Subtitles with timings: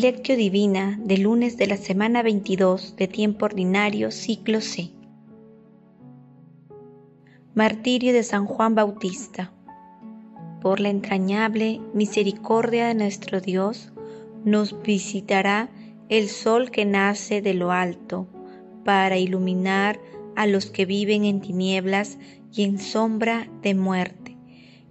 [0.00, 4.92] Lectio Divina de lunes de la semana 22 de tiempo ordinario, ciclo C.
[7.56, 9.52] Martirio de San Juan Bautista.
[10.60, 13.92] Por la entrañable misericordia de nuestro Dios,
[14.44, 15.68] nos visitará
[16.08, 18.28] el sol que nace de lo alto,
[18.84, 19.98] para iluminar
[20.36, 22.18] a los que viven en tinieblas
[22.52, 24.36] y en sombra de muerte,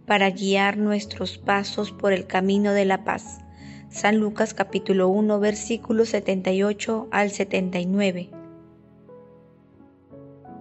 [0.06, 3.47] para guiar nuestros pasos por el camino de la paz
[3.90, 8.30] San Lucas capítulo 1 versículos 78 al 79.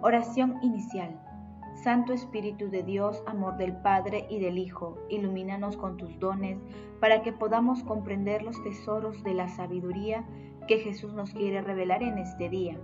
[0.01, 1.21] Oración inicial.
[1.83, 6.59] Santo Espíritu de Dios, amor del Padre y del Hijo, ilumínanos con tus dones
[7.01, 10.25] para que podamos comprender los tesoros de la sabiduría
[10.69, 12.79] que Jesús nos quiere revelar en este día.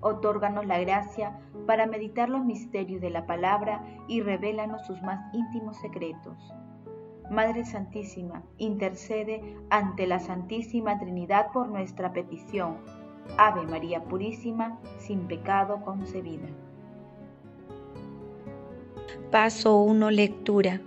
[0.00, 5.76] Otórganos la gracia para meditar los misterios de la palabra y revélanos sus más íntimos
[5.78, 6.52] secretos.
[7.30, 12.76] Madre Santísima, intercede ante la Santísima Trinidad por nuestra petición.
[13.38, 16.46] Ave María Purísima, sin pecado concebida.
[19.30, 20.10] Paso 1.
[20.10, 20.80] Lectura.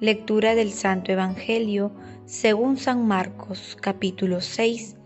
[0.00, 1.92] Lectura del Santo Evangelio
[2.24, 4.96] según San Marcos, capítulo 6,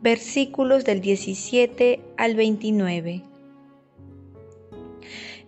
[0.00, 3.22] versículos del 17 al 29.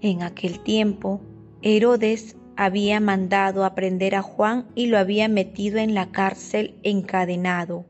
[0.02, 1.20] En aquel tiempo,
[1.62, 7.86] Herodes había mandado a prender a Juan y lo había metido en la cárcel encadenado.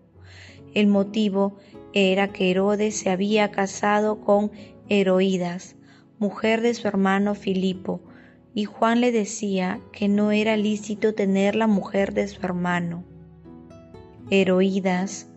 [0.74, 1.56] El motivo
[1.92, 4.50] era que Herodes se había casado con
[4.88, 5.76] Heroídas,
[6.18, 8.00] mujer de su hermano Filipo,
[8.54, 13.04] y Juan le decía que no era lícito tener la mujer de su hermano.
[14.30, 15.28] Heroídas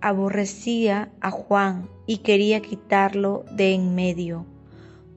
[0.00, 4.46] aborrecía a Juan y quería quitarlo de en medio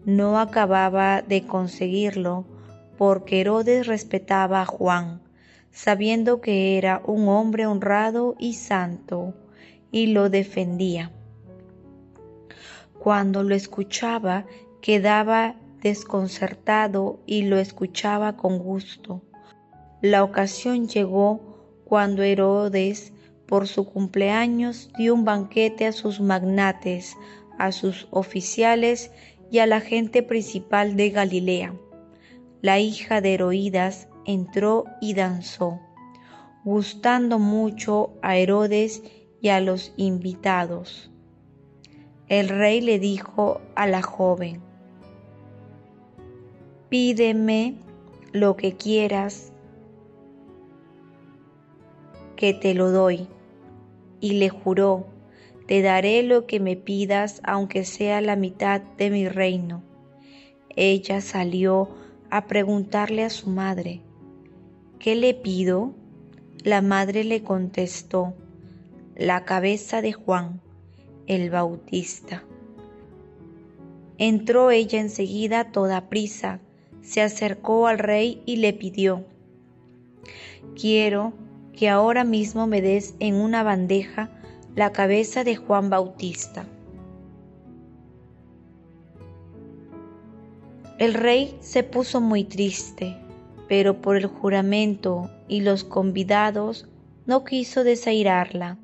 [0.08, 2.46] no acababa de conseguirlo
[2.98, 5.22] porque Herodes respetaba a Juan,
[5.72, 9.36] sabiendo que era un hombre honrado y santo,
[9.92, 11.12] y lo defendía.
[13.00, 14.46] Cuando lo escuchaba,
[14.82, 19.22] quedaba desconcertado y lo escuchaba con gusto.
[20.02, 23.14] La ocasión llegó cuando Herodes,
[23.46, 27.16] por su cumpleaños, dio un banquete a sus magnates,
[27.58, 29.12] a sus oficiales
[29.50, 31.74] y a la gente principal de Galilea.
[32.62, 35.80] La hija de Heroídas entró y danzó,
[36.64, 39.04] gustando mucho a Herodes
[39.42, 41.12] y a los invitados.
[42.28, 44.62] El rey le dijo a la joven,
[46.90, 47.76] pídeme
[48.34, 49.54] lo que quieras,
[52.36, 53.28] que te lo doy.
[54.20, 55.06] Y le juró,
[55.68, 59.84] te daré lo que me pidas, aunque sea la mitad de mi reino.
[60.76, 61.90] Ella salió
[62.30, 64.02] a preguntarle a su madre,
[65.00, 65.94] ¿qué le pido?
[66.64, 68.34] La madre le contestó,
[69.16, 70.62] la cabeza de Juan,
[71.28, 72.44] el Bautista.
[74.18, 76.60] Entró ella enseguida toda prisa,
[77.02, 79.26] se acercó al rey y le pidió,
[80.76, 81.34] quiero
[81.74, 84.30] que ahora mismo me des en una bandeja
[84.76, 86.66] la cabeza de Juan Bautista.
[90.98, 93.16] El rey se puso muy triste,
[93.68, 96.88] pero por el juramento y los convidados
[97.28, 98.80] no quiso desairarla.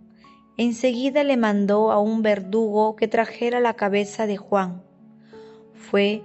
[0.55, 4.83] Enseguida le mandó a un verdugo que trajera la cabeza de Juan.
[5.73, 6.21] Fue,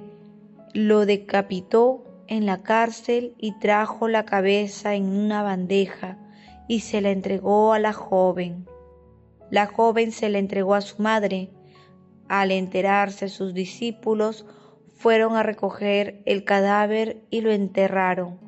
[0.74, 6.18] lo decapitó en la cárcel y trajo la cabeza en una bandeja
[6.68, 8.66] y se la entregó a la joven.
[9.50, 11.50] La joven se la entregó a su madre.
[12.28, 14.44] Al enterarse sus discípulos,
[14.98, 18.38] fueron a recoger el cadáver y lo enterraron.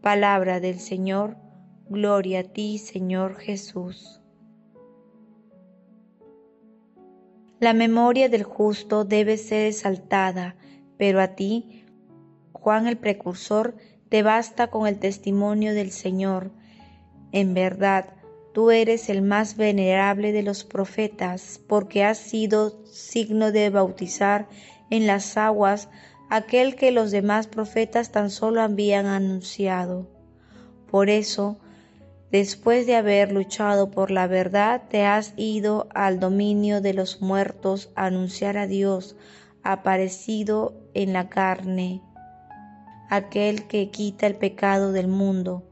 [0.00, 1.36] Palabra del Señor,
[1.88, 4.20] gloria a ti, Señor Jesús.
[7.60, 10.56] La memoria del justo debe ser exaltada,
[10.96, 11.84] pero a ti,
[12.52, 13.76] Juan el precursor,
[14.08, 16.50] te basta con el testimonio del Señor.
[17.30, 18.14] En verdad,
[18.52, 24.46] Tú eres el más venerable de los profetas, porque has sido signo de bautizar
[24.92, 25.88] en las aguas
[26.28, 30.06] aquel que los demás profetas tan solo habían anunciado.
[30.90, 31.58] Por eso,
[32.30, 37.90] después de haber luchado por la verdad, te has ido al dominio de los muertos
[37.96, 39.16] a anunciar a Dios,
[39.62, 42.02] aparecido en la carne,
[43.08, 45.62] aquel que quita el pecado del mundo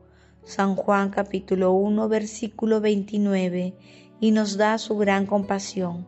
[0.45, 3.75] San Juan capítulo 1 versículo 29
[4.21, 6.07] y nos da su gran compasión.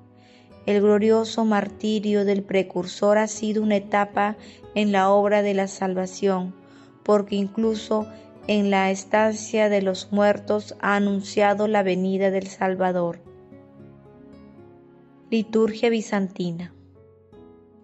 [0.64, 4.36] El glorioso martirio del precursor ha sido una etapa
[4.74, 6.54] en la obra de la salvación,
[7.02, 8.06] porque incluso
[8.46, 13.20] en la estancia de los muertos ha anunciado la venida del Salvador.
[15.30, 16.74] Liturgia bizantina.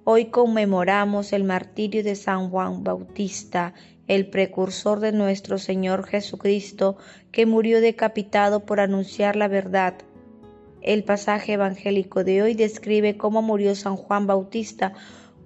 [0.04, 3.75] Hoy conmemoramos el martirio de San Juan Bautista,
[4.06, 6.96] el precursor de nuestro Señor Jesucristo,
[7.30, 9.94] que murió decapitado por anunciar la verdad.
[10.82, 14.92] El pasaje evangélico de hoy describe cómo murió San Juan Bautista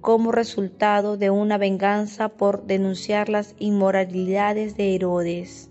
[0.03, 5.71] como resultado de una venganza por denunciar las inmoralidades de Herodes.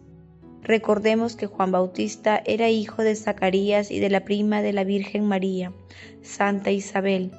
[0.63, 5.25] Recordemos que Juan Bautista era hijo de Zacarías y de la prima de la Virgen
[5.25, 5.74] María,
[6.22, 7.31] Santa Isabel,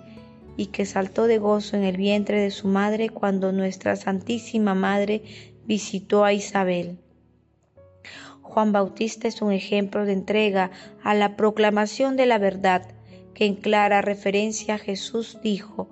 [0.57, 5.23] y que saltó de gozo en el vientre de su madre cuando nuestra Santísima Madre
[5.65, 6.99] visitó a Isabel.
[8.53, 10.71] Juan Bautista es un ejemplo de entrega
[11.03, 12.87] a la proclamación de la verdad,
[13.33, 15.89] que en clara referencia a Jesús dijo,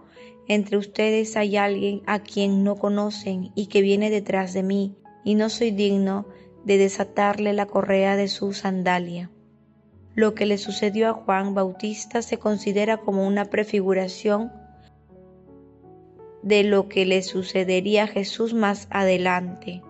[0.46, 5.36] entre ustedes hay alguien a quien no conocen y que viene detrás de mí, y
[5.36, 6.26] no soy digno
[6.66, 9.30] de desatarle la correa de su sandalia.
[10.14, 14.52] Lo que le sucedió a Juan Bautista se considera como una prefiguración
[16.42, 19.82] de lo que le sucedería a Jesús más adelante.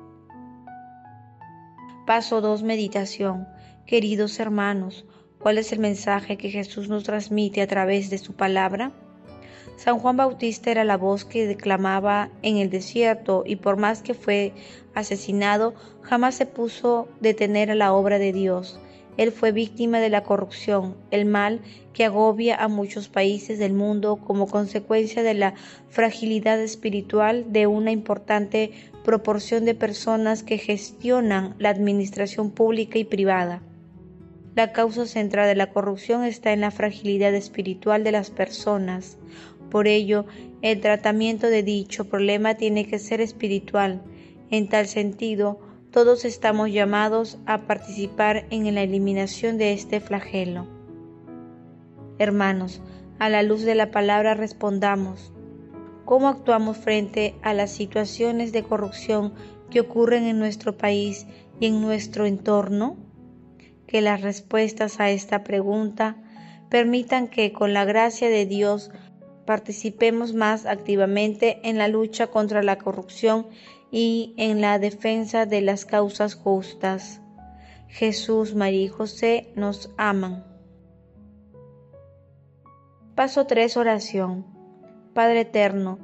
[2.10, 2.64] Paso 2.
[2.64, 3.46] Meditación.
[3.86, 5.04] Queridos hermanos,
[5.38, 8.90] ¿cuál es el mensaje que Jesús nos transmite a través de su palabra?
[9.76, 14.14] San Juan Bautista era la voz que declamaba en el desierto y por más que
[14.14, 14.52] fue
[14.92, 15.72] asesinado,
[16.02, 18.80] jamás se puso detener a la obra de Dios.
[19.16, 21.60] Él fue víctima de la corrupción, el mal
[21.92, 25.54] que agobia a muchos países del mundo como consecuencia de la
[25.88, 28.72] fragilidad espiritual de una importante
[29.05, 33.62] proporción de personas que gestionan la administración pública y privada.
[34.55, 39.17] La causa central de la corrupción está en la fragilidad espiritual de las personas.
[39.70, 40.26] Por ello,
[40.62, 44.02] el tratamiento de dicho problema tiene que ser espiritual.
[44.50, 45.61] En tal sentido,
[45.93, 50.67] todos estamos llamados a participar en la eliminación de este flagelo.
[52.19, 52.82] Hermanos,
[53.19, 55.32] a la luz de la palabra respondamos.
[56.10, 59.32] ¿Cómo actuamos frente a las situaciones de corrupción
[59.70, 61.28] que ocurren en nuestro país
[61.60, 62.96] y en nuestro entorno?
[63.86, 66.16] Que las respuestas a esta pregunta
[66.68, 68.90] permitan que con la gracia de Dios
[69.46, 73.46] participemos más activamente en la lucha contra la corrupción
[73.92, 77.20] y en la defensa de las causas justas.
[77.86, 80.44] Jesús, María y José nos aman.
[83.14, 83.76] Paso 3.
[83.76, 84.59] Oración.
[85.14, 85.98] Padre Eterno,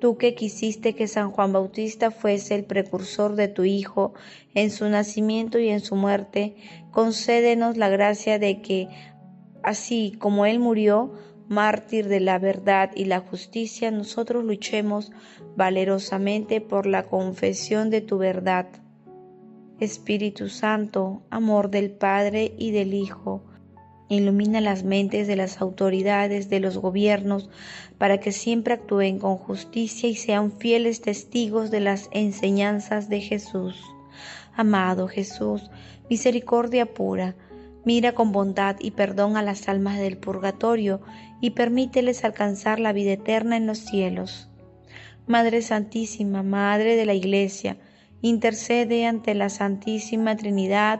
[0.00, 4.12] tú que quisiste que San Juan Bautista fuese el precursor de tu Hijo
[4.54, 6.56] en su nacimiento y en su muerte,
[6.90, 8.88] concédenos la gracia de que,
[9.62, 11.12] así como Él murió,
[11.48, 15.12] mártir de la verdad y la justicia, nosotros luchemos
[15.54, 18.66] valerosamente por la confesión de tu verdad.
[19.78, 23.44] Espíritu Santo, amor del Padre y del Hijo,
[24.08, 27.50] ilumina las mentes de las autoridades, de los gobiernos,
[27.98, 33.82] para que siempre actúen con justicia y sean fieles testigos de las enseñanzas de Jesús.
[34.54, 35.70] Amado Jesús,
[36.08, 37.34] misericordia pura,
[37.86, 41.00] Mira con bondad y perdón a las almas del purgatorio
[41.40, 44.48] y permíteles alcanzar la vida eterna en los cielos.
[45.28, 47.76] Madre Santísima, Madre de la Iglesia,
[48.22, 50.98] intercede ante la Santísima Trinidad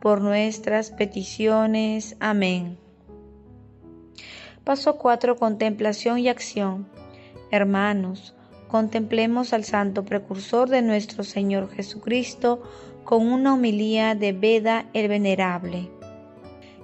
[0.00, 2.16] por nuestras peticiones.
[2.20, 2.78] Amén.
[4.64, 5.36] Paso 4.
[5.36, 6.88] Contemplación y acción.
[7.50, 8.34] Hermanos,
[8.68, 12.62] contemplemos al Santo Precursor de nuestro Señor Jesucristo
[13.04, 15.90] con una homilía de Veda el Venerable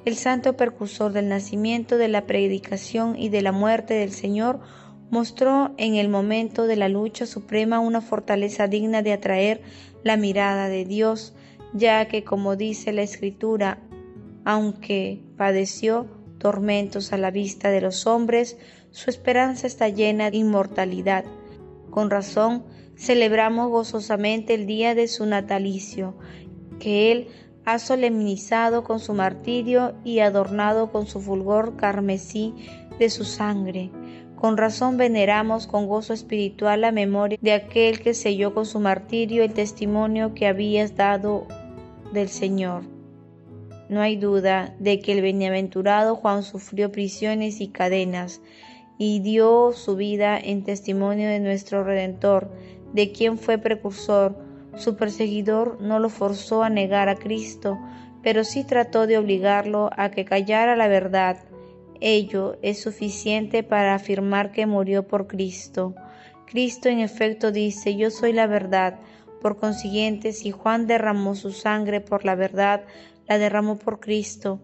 [0.04, 4.60] el santo percursor del nacimiento, de la predicación y de la muerte del Señor,
[5.10, 9.62] mostró en el momento de la lucha suprema una fortaleza digna de atraer
[10.02, 11.34] la mirada de Dios,
[11.74, 13.80] ya que, como dice la Escritura,
[14.44, 16.06] aunque padeció
[16.38, 18.56] tormentos a la vista de los hombres,
[18.90, 21.24] su esperanza está llena de inmortalidad.
[21.90, 22.64] Con razón,
[22.96, 26.16] celebramos gozosamente el día de su natalicio,
[26.78, 27.28] que Él
[27.64, 32.54] ha solemnizado con su martirio y adornado con su fulgor carmesí
[32.98, 33.90] de su sangre.
[34.36, 39.42] Con razón veneramos con gozo espiritual la memoria de aquel que selló con su martirio
[39.42, 41.48] el testimonio que habías dado
[42.14, 42.84] del Señor.
[43.90, 48.40] No hay duda de que el bienaventurado Juan sufrió prisiones y cadenas
[48.96, 52.50] y dio su vida en testimonio de nuestro Redentor,
[52.94, 54.38] de quien fue precursor,
[54.76, 57.78] su perseguidor no lo forzó a negar a Cristo,
[58.22, 61.38] pero sí trató de obligarlo a que callara la verdad.
[62.00, 65.94] Ello es suficiente para afirmar que murió por Cristo.
[66.46, 68.98] Cristo en efecto dice, yo soy la verdad,
[69.44, 72.84] Por consiguiente, si Juan derramó su sangre por la verdad,
[73.28, 74.62] la derramó por Cristo,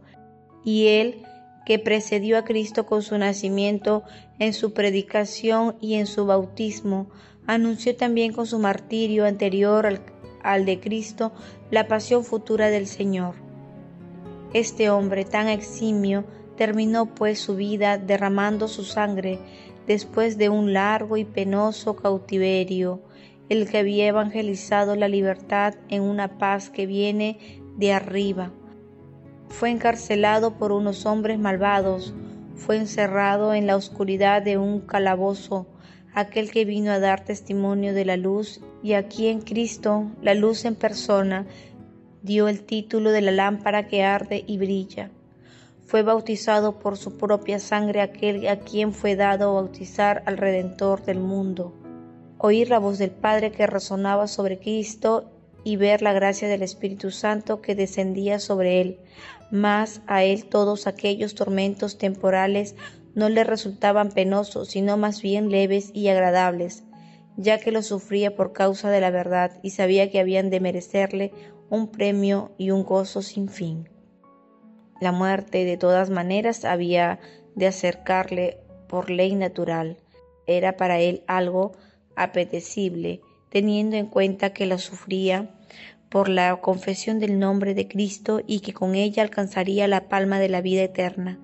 [0.65, 1.23] y él,
[1.67, 4.05] que precedió a Cristo con su nacimiento,
[4.39, 7.11] en su predicación y en su bautismo,
[7.47, 10.01] anunció también con su martirio anterior al,
[10.43, 11.33] al de Cristo
[11.71, 13.35] la pasión futura del Señor.
[14.55, 16.25] Este hombre tan eximio
[16.57, 19.41] terminó pues su vida derramando su sangre
[19.87, 23.03] después de un largo y penoso cautiverio,
[23.50, 27.37] el que había evangelizado la libertad en una paz que viene
[27.76, 28.52] de arriba.
[29.49, 32.14] Fue encarcelado por unos hombres malvados,
[32.54, 35.66] fue encerrado en la oscuridad de un calabozo,
[36.14, 40.64] aquel que vino a dar testimonio de la luz y aquí en Cristo, la luz
[40.64, 41.45] en persona,
[42.23, 45.11] dio el título de la lámpara que arde y brilla.
[45.87, 51.19] Fue bautizado por su propia sangre aquel a quien fue dado bautizar al Redentor del
[51.19, 51.80] mundo
[52.43, 55.31] oír la voz del Padre que resonaba sobre Cristo
[55.63, 58.99] y ver la gracia del Espíritu Santo que descendía sobre él.
[59.51, 62.77] Mas a él todos aquellos tormentos temporales
[63.15, 66.85] no le resultaban penosos, sino más bien leves y agradables,
[67.37, 71.33] ya que los sufría por causa de la verdad y sabía que habían de merecerle
[71.69, 73.89] un premio y un gozo sin fin.
[75.01, 77.21] La muerte de todas maneras había
[77.55, 79.99] de acercarle por ley natural.
[80.47, 81.73] Era para él algo
[82.17, 85.50] apetecible, teniendo en cuenta que la sufría
[86.09, 90.49] por la confesión del nombre de Cristo y que con ella alcanzaría la palma de
[90.49, 91.38] la vida eterna.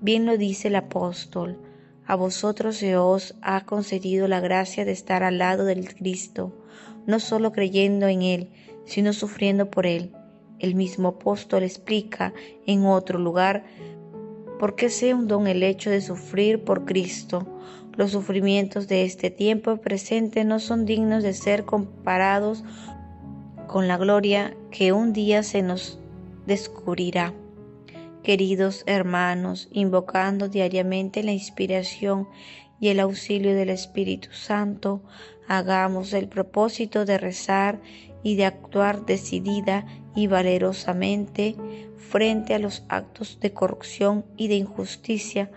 [0.00, 1.58] Bien lo dice el apóstol,
[2.06, 6.52] a vosotros se os ha concedido la gracia de estar al lado del Cristo,
[7.06, 8.50] no solo creyendo en Él,
[8.84, 10.12] sino sufriendo por Él.
[10.58, 12.34] El mismo apóstol explica
[12.66, 13.64] en otro lugar
[14.58, 17.46] por qué sea un don el hecho de sufrir por Cristo,
[17.96, 22.64] los sufrimientos de este tiempo presente no son dignos de ser comparados
[23.66, 25.98] con la gloria que un día se nos
[26.46, 27.34] descubrirá.
[28.22, 32.28] Queridos hermanos, invocando diariamente la inspiración
[32.80, 35.02] y el auxilio del Espíritu Santo,
[35.48, 37.80] hagamos el propósito de rezar
[38.22, 41.56] y de actuar decidida y valerosamente
[41.96, 45.50] frente a los actos de corrupción y de injusticia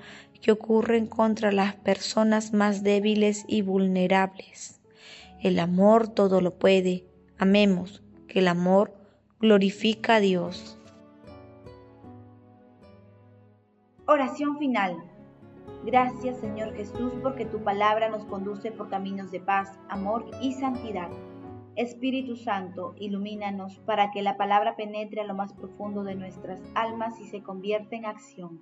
[0.45, 4.79] que ocurren contra las personas más débiles y vulnerables.
[5.41, 7.07] El amor todo lo puede.
[7.39, 8.93] Amemos, que el amor
[9.39, 10.79] glorifica a Dios.
[14.05, 14.95] Oración final.
[15.83, 21.09] Gracias Señor Jesús porque tu palabra nos conduce por caminos de paz, amor y santidad.
[21.75, 27.19] Espíritu Santo, ilumínanos para que la palabra penetre a lo más profundo de nuestras almas
[27.19, 28.61] y se convierta en acción.